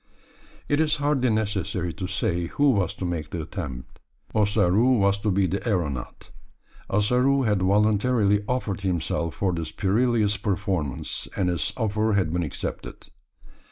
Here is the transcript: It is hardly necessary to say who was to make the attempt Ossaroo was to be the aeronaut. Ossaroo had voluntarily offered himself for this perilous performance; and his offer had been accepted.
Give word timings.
It 0.67 0.79
is 0.79 0.95
hardly 0.95 1.29
necessary 1.29 1.93
to 1.93 2.07
say 2.07 2.47
who 2.47 2.71
was 2.71 2.95
to 2.95 3.05
make 3.05 3.29
the 3.29 3.43
attempt 3.43 3.99
Ossaroo 4.33 4.97
was 4.97 5.19
to 5.19 5.29
be 5.29 5.45
the 5.45 5.61
aeronaut. 5.69 6.31
Ossaroo 6.89 7.43
had 7.43 7.61
voluntarily 7.61 8.43
offered 8.47 8.81
himself 8.81 9.35
for 9.35 9.53
this 9.53 9.71
perilous 9.71 10.37
performance; 10.37 11.27
and 11.35 11.49
his 11.49 11.71
offer 11.77 12.13
had 12.13 12.33
been 12.33 12.41
accepted. 12.41 13.11